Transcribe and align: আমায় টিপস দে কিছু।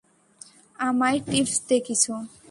আমায় 0.79 1.19
টিপস 1.27 1.57
দে 1.67 1.77
কিছু। 1.87 2.11